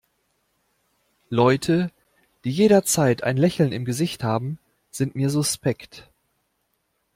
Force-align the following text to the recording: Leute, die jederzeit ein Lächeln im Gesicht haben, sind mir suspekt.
Leute, 1.29 1.91
die 2.43 2.49
jederzeit 2.49 3.21
ein 3.23 3.37
Lächeln 3.37 3.71
im 3.71 3.85
Gesicht 3.85 4.23
haben, 4.23 4.57
sind 4.89 5.13
mir 5.13 5.29
suspekt. 5.29 6.09